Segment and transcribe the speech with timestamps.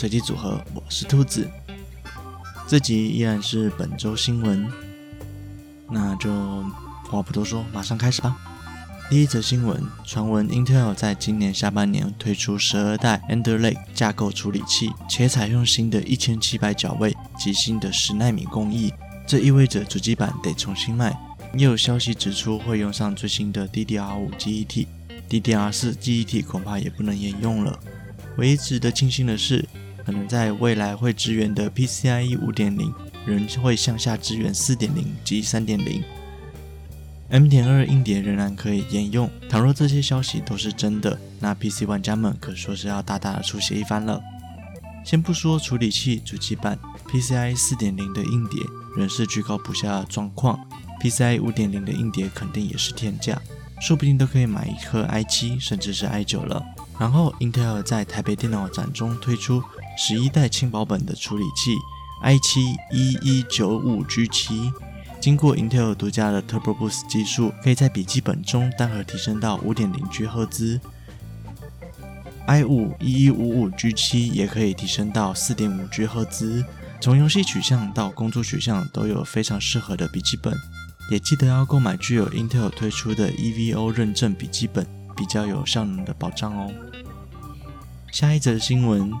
[0.00, 1.46] 随机组合，我是兔子。
[2.66, 4.66] 这集依然是本周新闻，
[5.90, 6.32] 那就
[7.10, 8.34] 话不多说，马上开始吧。
[9.10, 18.90] 第一则新闻，传闻 Intel 在今年下半年推出十二代 a n d e r Lake 架构处理器，且采用新的一千七百角位及新的十纳米工艺，
[19.26, 21.14] 这意味着主机板得重新卖。
[21.52, 24.88] 也有消息指出会用上最新的 DDR5 记忆体
[25.28, 27.78] ，DDR4 记忆体恐怕也不能沿用了。
[28.38, 29.68] 唯一值得庆幸的是，
[30.04, 32.92] 可能在未来会支援的 PCIe 5.0
[33.26, 34.88] 仍会向下支援4.0
[35.24, 36.02] 及3.0。
[37.28, 39.30] M.2 硬碟仍然可以沿用。
[39.48, 44.20] 倘若这些消息都是真的，那 PC 玩家们可说是要大大的出血一番了。
[45.04, 48.60] 先不说处理器、主机板，PCIe 4.0的硬碟
[48.96, 50.58] 仍是居高不下的状况
[51.00, 53.40] ，PCIe 5.0的硬碟肯定也是天价，
[53.80, 56.62] 说不定都可以买一颗 i7 甚至是 i9 了。
[56.98, 59.62] 然后，Intel 在台北电脑展中推出
[60.02, 61.76] 十一代轻薄本的处理器
[62.24, 64.72] i7-1195G7，
[65.20, 70.80] 经过 Intel 独家的 Turbo Boost 技术，可以在笔记本中单核提升到 5.0G 赫兹
[72.46, 76.64] ；i5-1155G7 也可以提升到 4.5G 赫兹。
[76.98, 80.56] 从游戏取向到工作取向都有非常适合的笔记本。
[81.10, 86.72] 也记得要购买具有 Intel 推出的 EVO 认证笔记本，比较有效能的保障哦。
[88.10, 89.12] 下一则新闻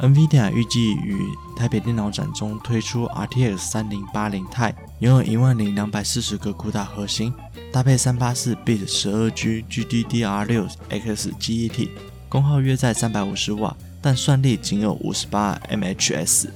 [0.00, 1.18] ，NVIDIA 预计于
[1.56, 7.32] 台北电脑展中推出 RTX 3080 Ti，拥有一万零两百四十个 CUDA 核心，
[7.72, 11.90] 搭配三八四 bit 十二 G GDDR6X 记忆体，
[12.28, 16.48] 功耗约在三百五十瓦，但算力仅有五十八 mHz。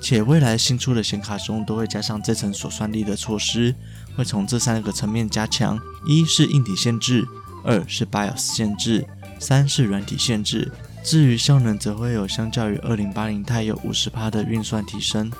[0.00, 3.74] 且未来新出的显卡中都会加上这层锁算力的措施，
[4.16, 7.26] 会从这三个层面加强：一是硬体限制，
[7.62, 9.06] 二是 BIOS 限制。
[9.38, 10.70] 三是软体限制，
[11.04, 15.30] 至于效能则会有相较于二零八零 Ti 有五十趴的运算提升，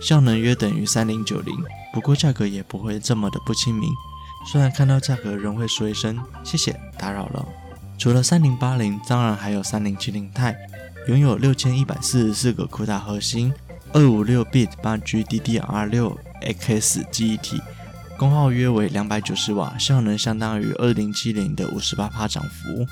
[0.00, 1.54] 效能约等于三零九零，
[1.92, 3.90] 不过价格也不会这么的不亲民。
[4.50, 7.46] 虽然看到价格仍会说一声谢谢打扰了。
[7.98, 10.56] 除了三零八零，当然还有三零七零 Ti，
[11.06, 13.52] 拥有六千一百四十四个 CUDA 核心，
[13.92, 17.60] 二五六 bit 八 G DDR 六 X 记忆体，
[18.16, 22.86] 功耗约为两百九十瓦，效能相当于二零七零的五十八趴涨幅。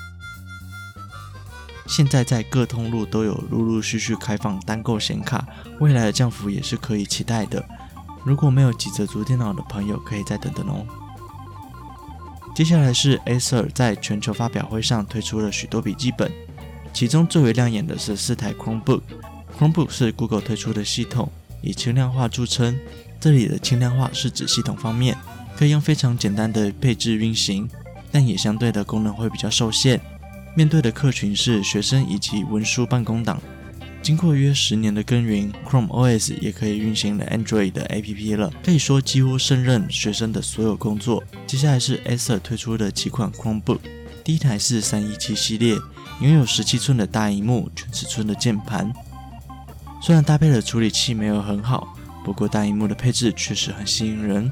[1.91, 5.45] 现在在各通路都有陆陆续续开放单购显卡，
[5.81, 7.61] 未来的降幅也是可以期待的。
[8.23, 10.85] 如果没有急着组电脑的朋友，可以再等等哦。
[12.55, 16.31] 接下来是 Acer 在全球发表会上推出了许多笔记本，
[16.93, 19.01] 其中最为亮眼的是四台 Chromebook。
[19.59, 21.29] Chromebook 是 Google 推出的系统，
[21.61, 22.79] 以轻量化著称。
[23.19, 25.17] 这里的轻量化是指系统方面，
[25.57, 27.69] 可以用非常简单的配置运行，
[28.13, 29.99] 但也相对的功能会比较受限。
[30.53, 33.41] 面对的客群是学生以及文书办公党。
[34.01, 41.23] 经过约十年的耕耘，Chrome OS 也可以运行了 Android 的 APP 了，可以说几乎胜任学生的所有工作。
[41.45, 43.79] 接下来是 Acer 推出的几款 Chromebook，
[44.23, 45.77] 第一台是三一七系列，
[46.19, 48.91] 拥有十七寸的大荧幕、全尺寸的键盘。
[50.01, 51.95] 虽然搭配的处理器没有很好，
[52.25, 54.51] 不过大荧幕的配置确实很吸引人，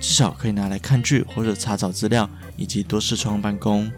[0.00, 3.90] 至少可以拿来看剧或者查找资料，以及多视窗办公。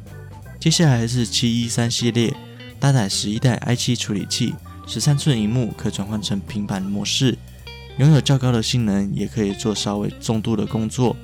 [0.61, 2.35] 接下来是七一三系列，
[2.81, 4.55] 搭载十一代 i 七处理器，
[4.89, 7.39] 十三寸荧幕可转换成平板模式，
[7.99, 11.17] 拥有较高的性能，也可以做稍微重度的工作，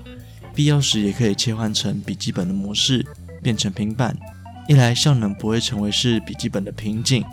[0.55, 3.05] 必要时也可以切换成笔记本的模式，
[3.43, 4.17] 变成平板。
[4.69, 7.25] 一来效能不会成为是笔记本的瓶颈，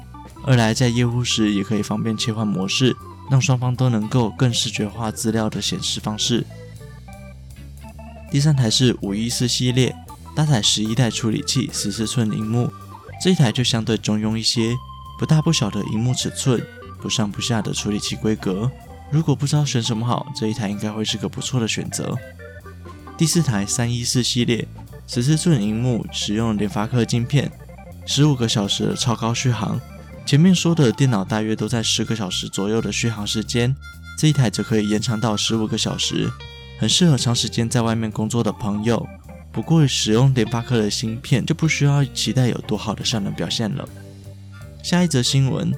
[0.43, 2.97] 二来在业务时也可以方便切换模式，
[3.29, 6.43] 让双方都能够更视觉化资料的显示方式。
[8.31, 9.95] 第三台是五一四系列。
[10.35, 12.71] 搭载十一代处理器，十四寸荧幕，
[13.21, 14.75] 这一台就相对中庸一些，
[15.19, 16.65] 不大不小的荧幕尺寸，
[17.01, 18.71] 不上不下的处理器规格。
[19.11, 22.17] 如果不知道选什么好，这一台应该会是个不错的选择。
[23.17, 24.67] 第四台三一四系列，
[25.05, 27.51] 十四寸荧幕，使用联发科晶片，
[28.05, 29.79] 十五个小时的超高续航。
[30.25, 33.75] 前面说的电脑大约都在十个小时左右的续航时间，
[34.17, 36.31] 这一台则可以延长到十五个小时，
[36.79, 39.05] 很适合长时间在外面工作的朋友。
[39.51, 43.87] 不过，使用联发科的芯片就不需要期待有多好的效能表现了。
[44.81, 45.73] 下一则新闻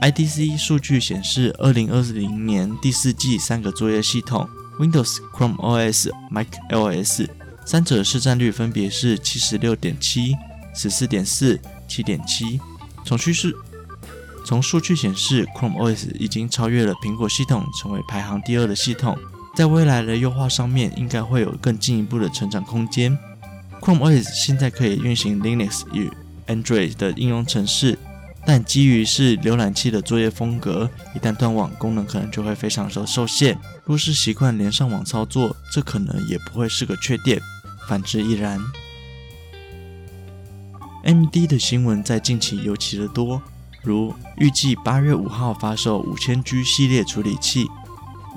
[0.00, 4.48] ，IDC 数据显示，二零二零年第四季三个作业系统
[4.78, 7.28] Windows、Chrome OS、Mac OS
[7.66, 10.34] 三者市占率分别是七十六点七、
[10.74, 12.58] 十四点四、七点七。
[13.04, 13.54] 从趋势，
[14.46, 19.16] 从数据显示，Chrome OS 已经超越了苹果系统，成为排行第二的系统。
[19.54, 23.16] 在未来的优化上面，应该会有更进一步的成长空间。
[23.80, 26.10] Chrome OS 现在可以运行 Linux 与
[26.46, 27.98] Android 的应用程式，
[28.46, 33.58] 但基于是浏览器的作业风格，一旦断网，功能可能就会非常的受限。
[33.84, 37.40] 若是习惯连上网操作，这可能也不会是个缺点。
[37.88, 38.58] 反之亦然。
[41.04, 43.42] MD 的新闻在近期尤其的多，
[43.82, 47.66] 如预计八月五号发售五千 G 系列处理器，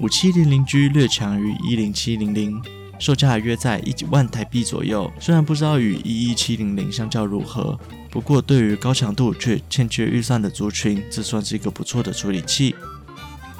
[0.01, 2.62] 五七零零 G 略强于一零七零零，
[3.00, 5.09] 售价约在一万台币左右。
[5.21, 12.75] 虽然不知道与一一七零零相较如何，不过对于高强度却欠缺预算的族群，这算是一个不错的处理器。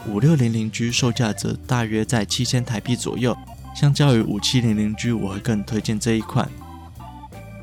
[0.08, 3.36] 五六零零 G 售价则大约在七千台币左右，
[3.74, 6.50] 相较于五七零零 G，我会更推荐这一款。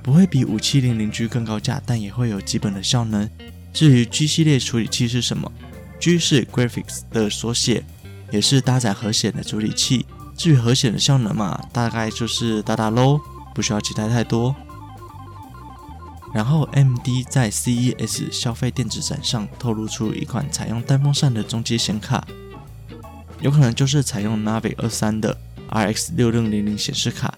[0.02, 3.28] 不会比五七零零 G 更高价，但也会有基本的效能。
[3.74, 5.52] 至于 G 系列处理器是什么
[6.00, 7.84] ？G 是 Graphics 的缩写，
[8.32, 10.04] 也是搭载核显的处理器。
[10.36, 13.20] 至于核显的效能嘛，大概就是打打喽，
[13.54, 14.56] 不需要期待太多。
[16.34, 22.26] 然后，M D 在 CES 消费电子展上透露出一款采用单风扇的中阶显卡，
[23.42, 25.36] 有可能就是采用 Navi 二三的
[25.70, 27.34] RX 六六零零显示卡。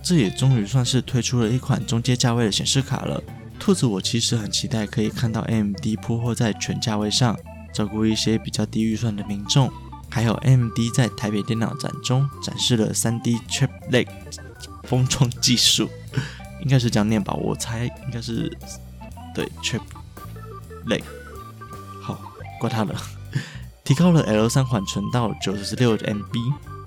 [0.00, 3.20] 这也终于算是推出了一款中阶价位的显示卡了。
[3.58, 7.36] 兔子，我其实很期待可以看到 AMD 铺货在全价位上，
[7.72, 9.72] 照顾一些比较低预算的民众。
[10.14, 14.06] 还有 AMD 在台北电脑展中展示了 3D Chiplet
[14.84, 15.90] 封装技术，
[16.62, 17.34] 应该是这样念吧？
[17.34, 18.56] 我猜应该是
[19.34, 21.02] 对 Chiplet。
[22.00, 22.16] 好，
[22.60, 22.94] 怪他了，
[23.82, 26.36] 提高了 L3 缓存到九十六 MB。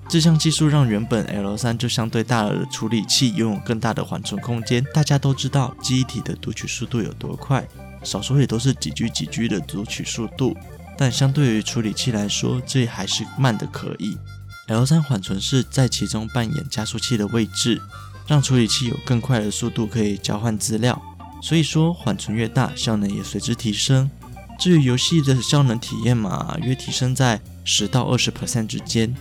[0.08, 4.82] 这项技术让原本 L3 就相对大了的处理器拥有更大的缓存空间。
[4.94, 7.68] 大家都知道记忆体的读取速度有多快，
[8.02, 10.56] 少说也都是几 G 几 G 的读取速度，
[10.98, 14.18] 但相对于处理器来说，这还是慢的可以。
[14.66, 17.80] L3 缓存是在其中扮演加速器的位置，
[18.26, 21.00] 让处理器有更快的速度可以交换资料。
[21.40, 24.10] 所以说缓存越大，效能也随之提升。
[24.58, 29.14] 至于游戏的效能体验嘛，约提升在十到二十 percent 之间。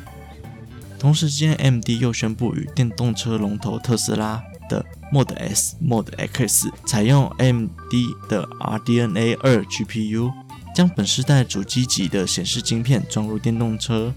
[0.97, 10.33] 同时间，MD 又宣布与电动车龙头特斯拉的 Model S、Model X 采用 MD 的 RDNA 2 GPU，
[10.77, 14.13] 将本世代主机级的显示晶片装入电动车。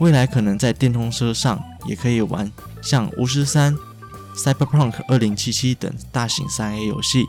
[0.00, 2.50] 未来可能在电动车上也可以玩
[2.82, 3.72] 像《巫师三》、
[4.36, 5.36] 《Cyberpunk 2077》
[5.76, 7.24] 等大型 3A 游戏。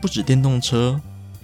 [0.00, 0.98] 不止电动车，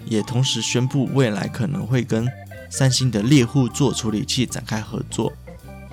[0.06, 2.26] 也同时宣布未来可能会跟
[2.70, 5.30] 三星的猎户座处理器展开合作，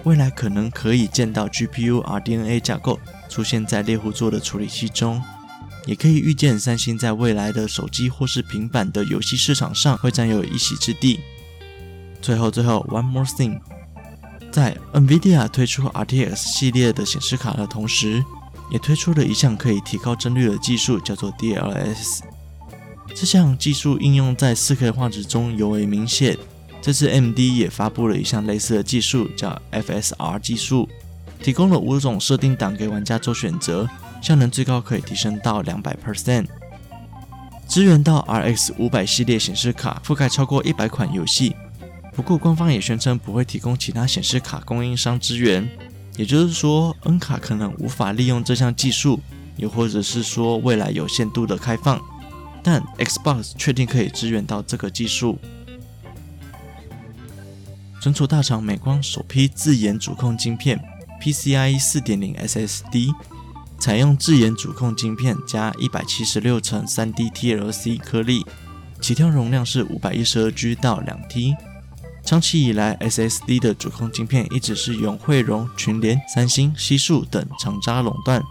[0.05, 2.97] 未来可能可以见到 GPU RDNA 架构
[3.27, 5.21] 出现在猎户座的处理器中，
[5.85, 11.19] 也可以预见三星在未来的手机或是平板的游戏市场上会占有一席之地。
[12.21, 13.59] 最后，最后，One more thing，
[14.51, 18.23] 在 NVIDIA 推出 RTX 系列的显示卡的同时，
[18.71, 22.19] 也推出了一项可以提高帧率的技术，叫做 DLSS。
[23.13, 26.37] 这项技术应用在 4K 画质中尤为明显。
[26.81, 30.87] 这次 MD 也发布了一项类似的技术，叫 FSR 技术，
[31.41, 33.87] 提供了五种设定档给玩家做选择，
[34.21, 36.45] 效能最高可以提升到两百 percent。
[37.67, 41.55] 支援到 RX 五百系列显示卡，覆盖超过一百款游戏。
[42.13, 45.67] 不过官方也宣称不会提供其他显示卡供应商支援，
[46.17, 49.21] 也就是说 N 卡可能无法利用这项技术，
[49.55, 52.01] 又或者是说未来有限度的开放。
[52.61, 55.39] 但 Xbox 确定可以支援到这个技术。
[58.01, 60.79] 存储大厂美光首批自研主控晶片
[61.21, 63.13] PCIe 4.0 SSD，
[63.81, 68.45] 采用自研主控晶片加一百七十六层 3D TLC 颗粒，
[69.01, 71.55] 起跳容量是五百一十二 G 到两 T。
[72.23, 78.43] 长期以来，SSD 的主控晶片一直是由汇荣、群联、三星、西数等厂家垄断。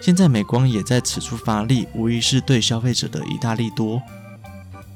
[0.00, 4.00] 现在美光也在此处发力，无疑是对消费者的一大利多。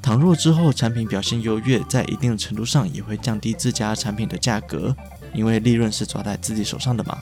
[0.01, 4.95] 倘若之后产品表现优越，在一定程度上也会降低自家产品的价格，
[5.33, 7.17] 因为利润是抓在自己手上的嘛。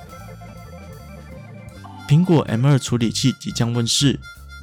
[2.08, 4.20] 苹果 M2 处理器即将问世，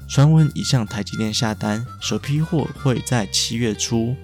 [0.08, 4.14] 传闻已向台积电下单，首批货会在七月初，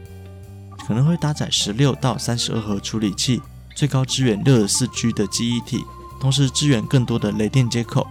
[0.87, 3.43] 可能会搭载十六到三十二核处理器，
[3.75, 5.83] 最高支援六十四 G 的记忆体，
[6.21, 8.07] 同时支援更多的雷电接口。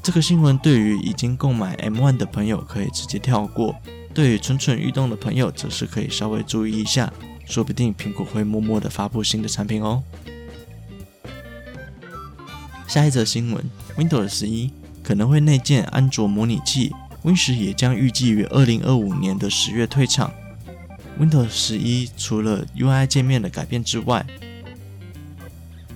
[0.00, 3.74] 这个新闻对于已经购买 M1 的朋友可以直接跳过。
[4.14, 7.12] 对于蠢蠢欲动的朋友，则是可以稍微注意一下，
[7.46, 10.04] 说不定苹果会默默的发布新的产品哦。
[12.94, 14.70] 下一则新闻：Windows 十一
[15.02, 16.92] 可能会内建安卓模拟器
[17.24, 20.32] ，Win 十也将预计于二零二五年的十月退场。
[21.18, 24.24] Windows 十一除了 UI 界面的改变之外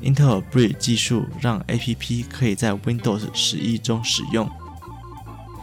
[0.02, 4.50] ，Intel Bridge 技术让 APP 可以在 Windows 十一中使用。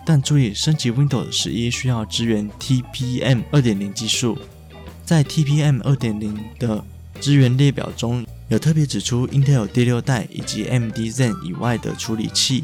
[0.05, 4.37] 但注意，升级 Windows 十一需要支援 TPM 二点零技术。
[5.03, 6.81] 在 TPM 二点零的
[7.19, 12.63] 支援列表中，有特别指出 Intel 第六代以及 AMD Zen 以外的处理器，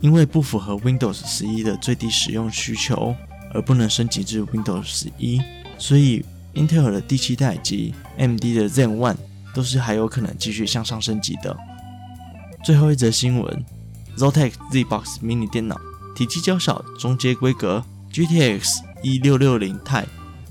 [0.00, 3.16] 因为不符合 Windows 十一的最低使用需求，
[3.54, 5.40] 而不能升级至 Windows 十一。
[5.78, 9.16] 所以 Intel 的第七代及 AMD 的 Zen One
[9.54, 11.56] 都是还有可能继续向上升级的。
[12.62, 13.64] 最后一则新闻
[14.18, 15.80] ：Zotac ZBox Mini 电脑。
[16.14, 20.04] 体积较小，中阶规格，GTX 一六六零 Ti，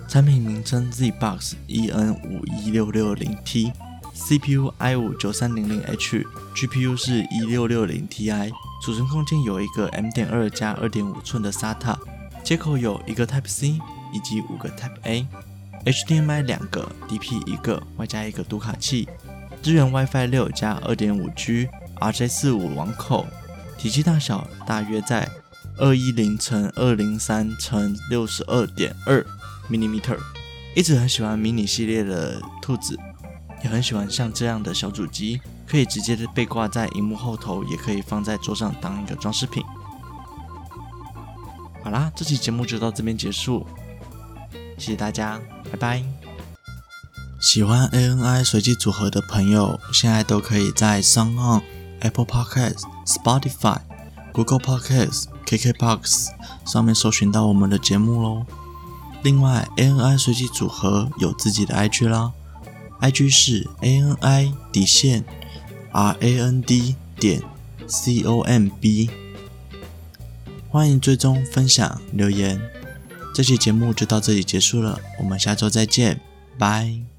[0.07, 3.71] 产品名称 ZBox EN 五一六六零 T
[4.15, 8.49] CPU i 五九三零零 H，GPU 是一六六零 Ti，
[8.81, 11.97] 储存空间有一个 M 点二加二点五寸的 SATA，
[12.43, 13.79] 接口有一个 Type C
[14.13, 19.07] 以及五个 Type A，HDMI 两个，DP 一个，外加一个读卡器，
[19.61, 23.27] 支援 WiFi 六加二点五 G，RJ 四五网口，
[23.77, 25.29] 体积大小大约在。
[25.77, 29.21] 二一零乘二零三乘六十二点二
[29.69, 30.17] millimeter，
[30.73, 32.97] 一直很喜欢迷你系列的兔子，
[33.65, 39.63] 也很喜欢像这样的小主机，可以直接的被挂在荧幕后头，也可以放在桌上当一个装饰品。
[41.83, 43.65] 好啦，这期节目就到这边结束，
[44.77, 45.41] 谢谢大家，
[45.71, 46.03] 拜拜。
[47.41, 51.61] 喜欢 ANI 随机组合的朋友，现在都可以在 s o n g On、
[52.01, 53.79] Apple Podcast、Spotify、
[54.31, 55.25] Google Podcast。
[55.47, 56.29] KKBOX
[56.65, 58.45] 上面搜寻到我们的节目喽。
[59.23, 62.31] 另外，ANI 随机组合有自己的 IG 啦
[63.01, 65.23] ，IG 是 ANI 底线
[65.91, 67.41] RAND 点
[67.87, 69.09] COMB，
[70.69, 72.61] 欢迎追踪、分享、留言。
[73.33, 76.19] 这期节目就到这里结束了，我们下周再见，
[76.57, 77.14] 拜。